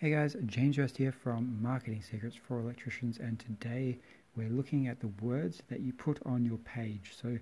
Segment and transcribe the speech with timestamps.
[0.00, 3.98] Hey guys, James Rest here from Marketing Secrets for Electricians, and today
[4.36, 7.14] we're looking at the words that you put on your page.
[7.20, 7.36] So,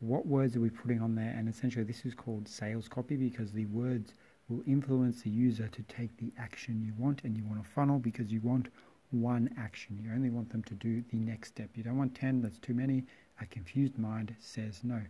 [0.00, 1.34] what words are we putting on there?
[1.34, 4.12] And essentially, this is called sales copy because the words
[4.50, 7.98] will influence the user to take the action you want, and you want a funnel
[7.98, 8.68] because you want
[9.10, 9.98] one action.
[9.98, 11.70] You only want them to do the next step.
[11.76, 13.04] You don't want 10, that's too many.
[13.40, 15.00] A confused mind says no.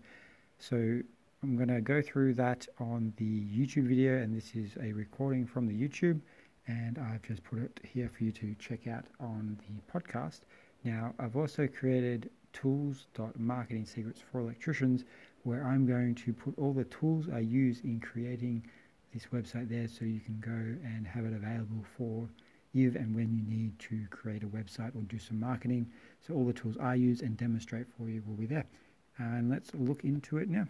[0.60, 1.00] So,
[1.42, 5.46] I'm going to go through that on the YouTube video, and this is a recording
[5.46, 6.20] from the YouTube
[6.66, 10.40] and I've just put it here for you to check out on the podcast.
[10.84, 15.04] Now, I've also created tools.marketing secrets for electricians
[15.42, 18.64] where I'm going to put all the tools I use in creating
[19.12, 22.28] this website there so you can go and have it available for
[22.74, 25.90] if and when you need to create a website or do some marketing.
[26.26, 28.66] So all the tools I use and demonstrate for you will be there.
[29.18, 30.66] And let's look into it now.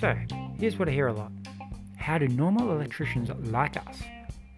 [0.00, 0.16] So,
[0.58, 1.30] here's what I hear a lot
[1.98, 4.00] How do normal electricians like us,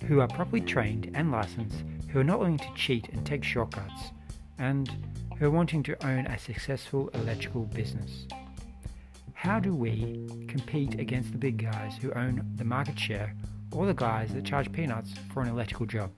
[0.04, 4.12] who are properly trained and licensed, who are not willing to cheat and take shortcuts,
[4.58, 4.88] and
[5.36, 8.28] who are wanting to own a successful electrical business,
[9.34, 13.34] how do we compete against the big guys who own the market share
[13.72, 16.12] or the guys that charge peanuts for an electrical job?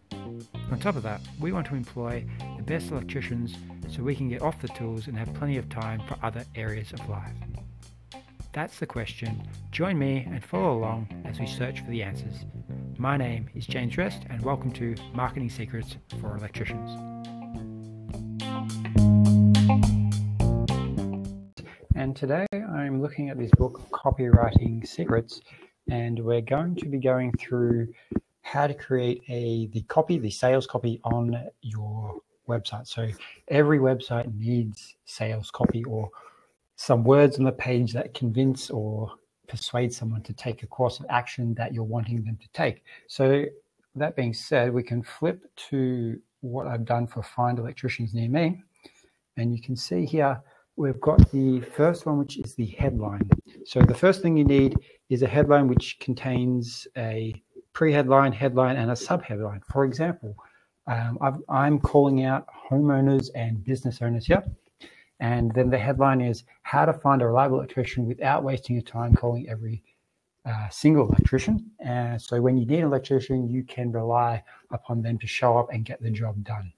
[0.71, 2.27] On top of that, we want to employ
[2.59, 3.57] the best electricians
[3.89, 6.93] so we can get off the tools and have plenty of time for other areas
[6.93, 7.33] of life.
[8.55, 9.43] That's the question.
[9.73, 12.45] Join me and follow along as we search for the answers.
[12.99, 16.89] My name is James Rest, and welcome to Marketing Secrets for Electricians.
[21.97, 25.41] And today I'm looking at this book, Copywriting Secrets,
[25.91, 27.89] and we're going to be going through
[28.43, 32.87] how to create a the copy, the sales copy on your website.
[32.87, 33.09] So
[33.49, 36.09] every website needs sales copy or
[36.77, 39.13] some words on the page that convince or
[39.49, 42.83] persuade someone to take a course of action that you're wanting them to take.
[43.09, 43.45] So,
[43.97, 48.61] that being said, we can flip to what I've done for Find Electricians Near Me.
[49.37, 50.41] And you can see here,
[50.77, 53.29] we've got the first one, which is the headline.
[53.65, 54.77] So, the first thing you need
[55.11, 57.41] is a headline which contains a
[57.73, 59.61] pre headline, headline, and a sub headline.
[59.71, 60.37] For example,
[60.87, 61.19] um,
[61.49, 64.43] i am calling out homeowners and business owners here.
[65.25, 69.15] And then the headline is How to Find a Reliable Electrician Without Wasting Your Time
[69.15, 69.83] Calling Every
[70.45, 71.71] uh, Single Electrician.
[71.81, 75.69] And so when you need an electrician, you can rely upon them to show up
[75.73, 76.71] and get the job done.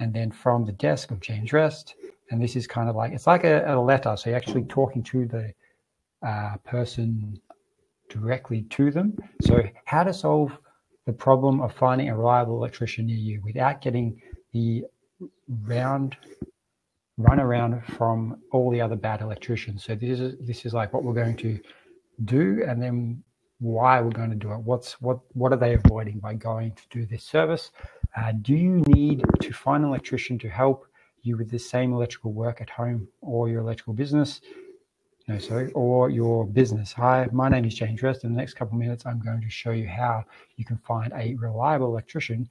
[0.00, 1.94] And then from the desk of James Rest,
[2.32, 4.16] and this is kind of like it's like a, a letter.
[4.16, 5.52] So you're actually talking to the
[6.26, 7.40] uh, person
[8.08, 9.16] directly to them.
[9.42, 10.50] So, how to solve
[11.06, 14.20] the problem of finding a reliable electrician near you without getting
[14.52, 14.84] the
[15.64, 16.16] round
[17.22, 19.84] run around from all the other bad electricians.
[19.84, 21.58] So this is this is like what we're going to
[22.24, 23.22] do, and then
[23.60, 24.58] why we're going to do it.
[24.58, 27.70] What's what what are they avoiding by going to do this service?
[28.16, 30.86] Uh, do you need to find an electrician to help
[31.22, 34.40] you with the same electrical work at home or your electrical business?
[35.28, 36.92] No, sorry, or your business.
[36.94, 38.24] Hi, my name is James Rest.
[38.24, 40.24] In the next couple of minutes, I'm going to show you how
[40.56, 42.48] you can find a reliable electrician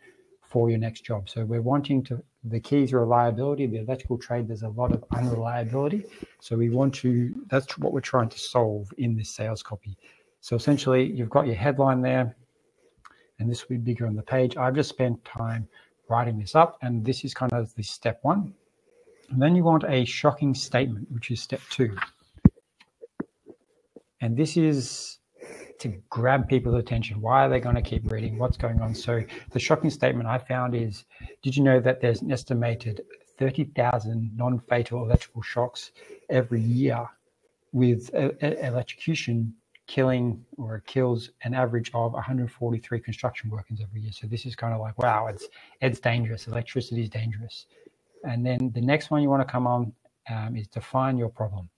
[0.51, 1.29] for your next job.
[1.29, 3.67] So we're wanting to, the keys reliability.
[3.67, 6.03] The electrical trade, there's a lot of unreliability.
[6.41, 9.97] So we want to, that's what we're trying to solve in this sales copy.
[10.41, 12.35] So essentially, you've got your headline there,
[13.39, 14.57] and this will be bigger on the page.
[14.57, 15.69] I've just spent time
[16.09, 18.53] writing this up, and this is kind of the step one.
[19.29, 21.95] And then you want a shocking statement, which is step two.
[24.19, 25.19] And this is
[25.81, 27.21] to grab people's attention.
[27.21, 28.37] Why are they going to keep reading?
[28.37, 28.95] What's going on?
[28.95, 31.05] So the shocking statement I found is,
[31.41, 33.01] did you know that there's an estimated
[33.37, 35.91] 30,000 non-fatal electrical shocks
[36.29, 37.07] every year
[37.71, 39.53] with electrocution
[39.87, 44.11] killing or kills an average of 143 construction workers every year.
[44.11, 45.47] So this is kind of like, wow, it's
[45.81, 46.47] it's dangerous.
[46.47, 47.65] Electricity is dangerous.
[48.23, 49.93] And then the next one you want to come on
[50.29, 51.69] um, is define your problem.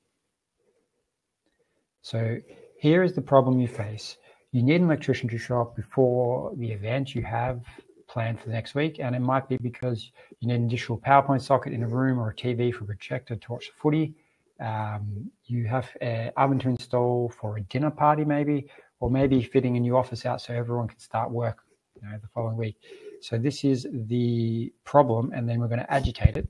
[2.02, 2.38] So
[2.84, 4.18] here is the problem you face.
[4.52, 7.62] You need an electrician to show up before the event you have
[8.10, 11.42] planned for the next week, and it might be because you need an additional PowerPoint
[11.42, 14.14] socket in a room or a TV for a projector to watch the footy.
[14.60, 18.68] Um, you have an oven to install for a dinner party, maybe,
[19.00, 21.60] or maybe fitting a new office out so everyone can start work
[21.96, 22.76] you know, the following week.
[23.22, 26.50] So this is the problem, and then we're going to agitate it,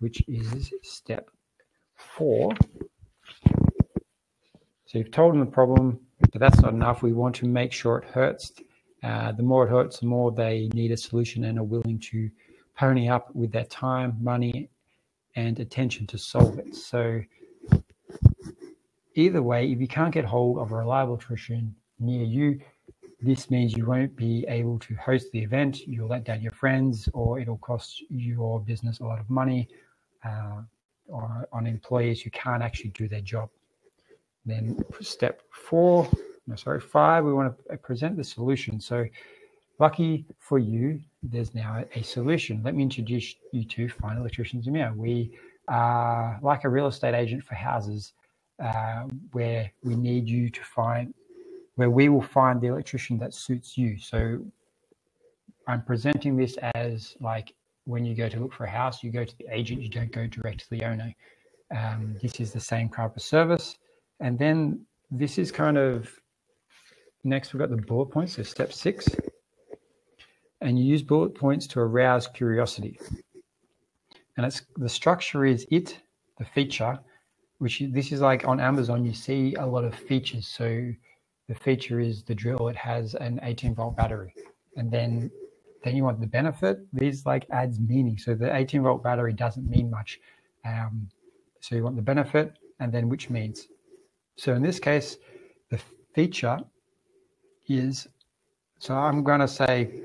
[0.00, 1.28] which is step
[1.94, 2.54] four.
[4.92, 7.02] So you've told them the problem, but that's not enough.
[7.02, 8.52] We want to make sure it hurts.
[9.02, 12.30] Uh, the more it hurts, the more they need a solution and are willing to
[12.76, 14.68] pony up with their time, money,
[15.34, 16.76] and attention to solve it.
[16.76, 17.22] So
[19.14, 22.60] either way, if you can't get hold of a reliable electrician near you,
[23.18, 25.86] this means you won't be able to host the event.
[25.86, 29.68] You'll let down your friends, or it'll cost your business a lot of money,
[30.22, 30.60] uh,
[31.08, 33.48] or on employees who can't actually do their job.
[34.44, 36.08] Then step four,
[36.46, 38.80] no, sorry, five, we want to present the solution.
[38.80, 39.06] So
[39.78, 42.62] lucky for you, there's now a solution.
[42.64, 44.98] Let me introduce you to Find Electricians Near Me.
[44.98, 48.12] We are like a real estate agent for houses
[48.62, 51.14] uh, where we need you to find,
[51.76, 53.98] where we will find the electrician that suits you.
[53.98, 54.44] So
[55.68, 57.54] I'm presenting this as like
[57.84, 60.12] when you go to look for a house, you go to the agent, you don't
[60.12, 61.14] go direct to the owner.
[61.76, 63.78] Um, this is the same type of service.
[64.22, 66.08] And then this is kind of
[67.24, 68.36] next, we've got the bullet points.
[68.36, 69.08] So step six.
[70.60, 72.98] And you use bullet points to arouse curiosity.
[74.36, 75.98] And it's the structure is it,
[76.38, 76.98] the feature,
[77.58, 80.46] which this is like on Amazon, you see a lot of features.
[80.46, 80.92] So
[81.48, 84.32] the feature is the drill, it has an 18 volt battery.
[84.76, 85.30] And then
[85.82, 86.78] then you want the benefit.
[86.92, 88.16] These like adds meaning.
[88.16, 90.20] So the 18 volt battery doesn't mean much.
[90.64, 91.08] Um,
[91.60, 93.66] so you want the benefit and then which means.
[94.36, 95.18] So in this case,
[95.70, 95.80] the
[96.14, 96.58] feature
[97.68, 98.08] is,
[98.78, 100.02] so I'm going to say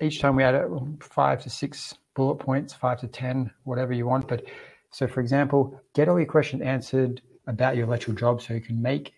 [0.00, 0.68] each time we add it,
[1.00, 4.28] five to six bullet points, five to 10, whatever you want.
[4.28, 4.44] But
[4.90, 8.80] so for example, get all your questions answered about your electrical job so you can
[8.80, 9.14] make,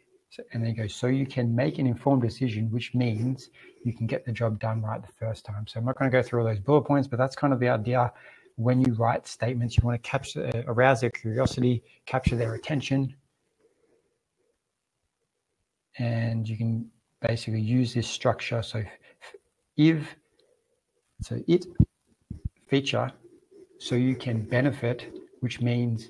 [0.53, 3.51] and then go, so you can make an informed decision, which means
[3.85, 5.67] you can get the job done right the first time.
[5.67, 7.61] So I'm not going to go through all those bullet points, but that's kind of
[7.61, 8.13] the idea.
[8.57, 13.15] When you write statements, you want to capture, arouse their curiosity, capture their attention,
[15.99, 18.63] and you can basically use this structure.
[18.63, 18.83] So
[19.77, 20.17] if,
[21.21, 21.67] so it
[22.69, 23.13] feature,
[23.79, 26.09] so you can benefit, which means,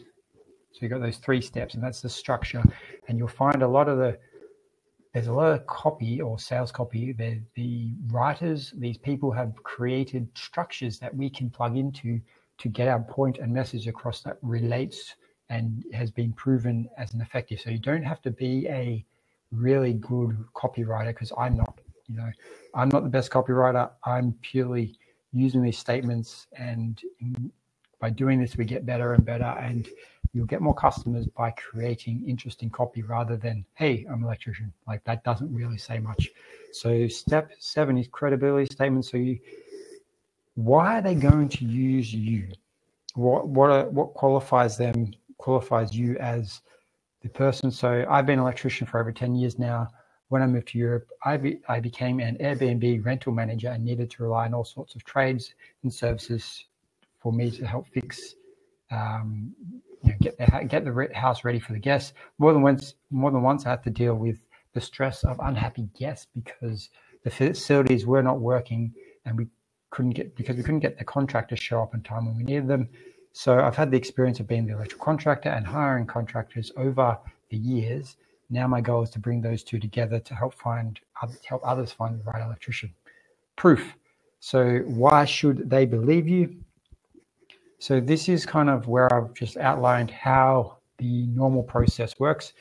[0.72, 2.62] so you've got those three steps and that's the structure.
[3.08, 4.19] And you'll find a lot of the,
[5.12, 7.12] there's a lot of copy or sales copy.
[7.12, 12.20] The, the writers, these people have created structures that we can plug into
[12.58, 15.14] to get our point and message across that relates
[15.50, 17.60] and has been proven as an effective.
[17.60, 19.04] So you don't have to be a
[19.55, 21.79] really good copywriter because I'm not.
[22.09, 22.31] You know,
[22.75, 23.91] I'm not the best copywriter.
[24.05, 24.99] I'm purely
[25.33, 27.01] using these statements, and
[27.99, 29.45] by doing this, we get better and better.
[29.45, 29.89] And
[30.35, 35.03] you'll get more customers by creating interesting copy rather than, "Hey, I'm an electrician." Like
[35.05, 36.31] that doesn't really say much.
[36.73, 39.11] So step seven is credibility statements.
[39.11, 39.39] So you,
[40.56, 42.49] why are they going to use you?
[43.15, 45.15] What what are, what qualifies them?
[45.39, 46.61] Qualifies you as
[47.25, 47.71] the person.
[47.71, 49.88] So I've been an electrician for over 10 years now.
[50.29, 54.11] When I moved to Europe, I, be, I became an Airbnb rental manager and needed
[54.12, 56.65] to rely on all sorts of trades and services
[57.21, 58.35] for me to help fix,
[58.91, 59.53] um,
[60.03, 62.12] you know, get the get the house ready for the guests.
[62.38, 64.38] More than once, more than once, I had to deal with
[64.73, 66.91] the stress of unhappy guests because
[67.23, 68.93] the facilities were not working
[69.25, 69.47] and we
[69.91, 72.69] couldn't get because we couldn't get the contractors show up in time when we needed
[72.69, 72.88] them.
[73.36, 77.19] So I've had the experience of being the electrical contractor and hiring contractors over
[77.50, 78.16] the years.
[78.48, 81.00] Now my goal is to bring those two together to help find
[81.44, 82.94] help others find the right electrician.
[83.56, 83.96] Proof.
[84.38, 86.54] So why should they believe you?
[87.81, 92.52] So this is kind of where I've just outlined how the normal process works.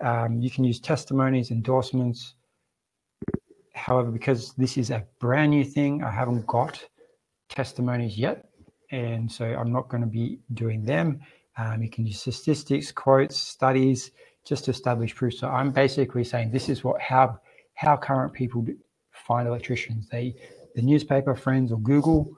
[0.00, 2.34] Um, you can use testimonies, endorsements.
[3.74, 6.80] However, because this is a brand new thing, I haven't got
[7.48, 8.49] testimonies yet
[8.90, 11.20] and so I'm not going to be doing them.
[11.56, 14.12] Um, you can use statistics, quotes, studies,
[14.46, 15.34] just to establish proof.
[15.34, 17.38] So I'm basically saying this is what how
[17.74, 18.66] how current people
[19.12, 20.08] find electricians.
[20.08, 20.34] They
[20.74, 22.30] the newspaper, friends, or Google,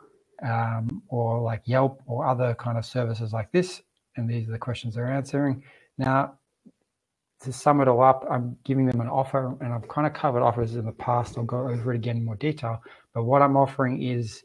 [0.43, 3.83] um, or like Yelp or other kind of services like this.
[4.17, 5.63] And these are the questions they're answering.
[5.99, 6.39] Now,
[7.41, 10.43] to sum it all up, I'm giving them an offer, and I've kind of covered
[10.43, 11.37] offers in the past.
[11.37, 12.83] I'll go over it again in more detail.
[13.15, 14.45] But what I'm offering is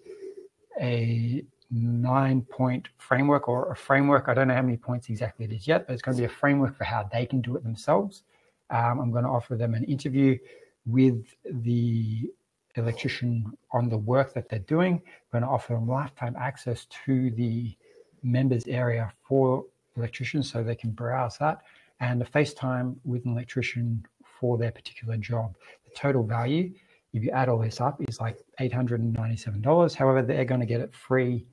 [0.82, 4.26] a nine point framework or a framework.
[4.28, 6.26] I don't know how many points exactly it is yet, but it's going to be
[6.26, 8.24] a framework for how they can do it themselves.
[8.70, 10.38] Um, I'm going to offer them an interview
[10.86, 12.30] with the
[12.76, 14.94] electrician on the work that they're doing.
[14.94, 17.76] I'm going to offer them lifetime access to the
[18.24, 21.62] members area for electricians so they can browse that
[22.00, 25.56] and a FaceTime with an electrician for their particular job.
[25.86, 26.72] The total value,
[27.14, 29.96] if you add all this up, is like $897.
[29.96, 31.46] However, they're going to get it free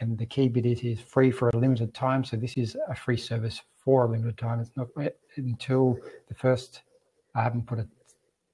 [0.00, 2.24] and the key bit is, is free for a limited time.
[2.24, 4.60] So this is a free service for a limited time.
[4.60, 4.88] It's not
[5.36, 6.82] until the first,
[7.34, 7.88] I haven't put a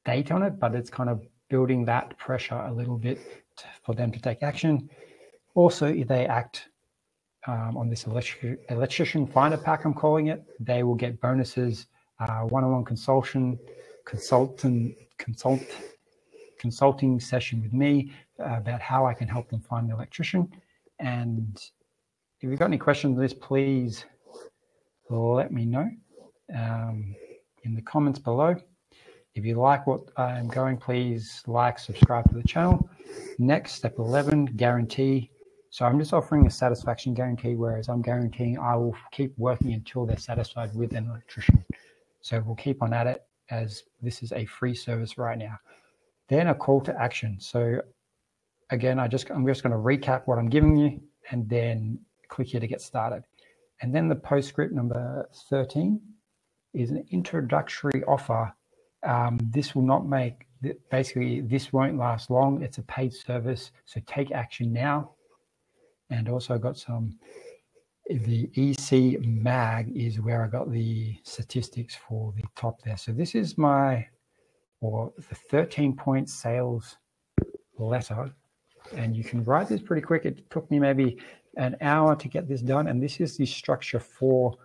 [0.05, 3.19] date on it, but it's kind of building that pressure a little bit
[3.57, 4.89] to, for them to take action.
[5.55, 6.69] Also, if they act
[7.47, 10.43] um, on this electric, electrician finder pack, I'm calling it.
[10.59, 11.87] They will get bonuses,
[12.21, 13.59] uh, one-on-one consultation,
[14.05, 15.63] consultant, consult,
[16.59, 20.51] consulting session with me uh, about how I can help them find the electrician.
[20.99, 21.57] And
[22.41, 24.05] if you've got any questions on this, please
[25.11, 25.89] let me know
[26.55, 27.15] um,
[27.63, 28.57] in the comments below.
[29.35, 32.89] If you like what I'm going, please like, subscribe to the channel.
[33.39, 35.31] Next, step 11, guarantee.
[35.71, 40.07] So I'm just offering a satisfaction guarantee, whereas I'm guaranteeing I will keep working until
[40.07, 41.65] they're satisfied with an electrician.
[42.21, 45.59] So we'll keep on at it as this is a free service right now.
[46.29, 47.39] Then a call to action.
[47.41, 47.81] So
[48.71, 52.49] again, I just I'm just going to recap what I'm giving you and then click
[52.49, 53.25] here to get started.
[53.81, 56.01] And then the postscript number 13
[56.73, 58.53] is an introductory offer
[59.05, 60.47] um, this will not make,
[60.91, 62.63] basically, this won't last long.
[62.63, 65.11] It's a paid service, so take action now.
[66.11, 67.19] And also got some,
[68.09, 72.97] the EC mag is where I got the statistics for the top there.
[72.97, 74.07] So this is my,
[74.81, 76.97] or the 13 point sales
[77.79, 78.33] letter.
[78.93, 80.25] And you can write this pretty quick.
[80.25, 81.19] It took me maybe
[81.57, 82.89] an hour to get this done.
[82.89, 84.57] And this is the structure for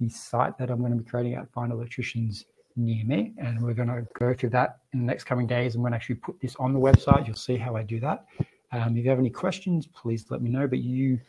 [0.00, 3.32] the site that I'm going to be creating at Find Electricians near me.
[3.38, 5.74] And we're going to go through that in the next coming days.
[5.74, 8.26] I'm going to actually put this on the website, you'll see how I do that.
[8.72, 10.66] Um, if you have any questions, please let me know.
[10.66, 11.20] But you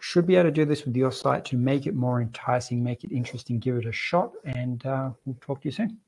[0.00, 3.04] should be able to do this with your site to make it more enticing, make
[3.04, 4.32] it interesting, give it a shot.
[4.44, 5.98] And uh, we'll talk to you soon.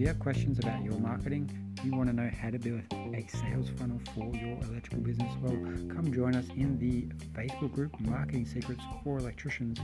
[0.00, 1.50] Do you have questions about your marketing?
[1.84, 5.52] you want to know how to build a sales funnel for your electrical business, well,
[5.94, 7.02] come join us in the
[7.38, 9.78] Facebook group Marketing Secrets for Electricians,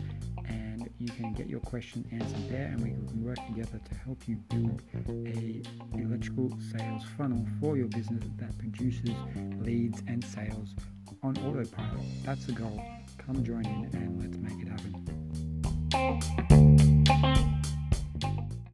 [0.48, 4.26] and you can get your question answered there, and we can work together to help
[4.26, 4.80] you build
[5.26, 5.62] a
[5.98, 9.10] electrical sales funnel for your business that produces
[9.58, 10.74] leads and sales
[11.22, 12.06] on autopilot.
[12.24, 12.82] That's the goal.
[13.18, 14.68] Come join in and let's make it
[15.92, 16.85] happen.